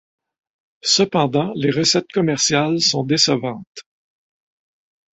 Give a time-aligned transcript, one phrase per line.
[0.81, 3.85] Cependant les recettes commerciales sont décevantes.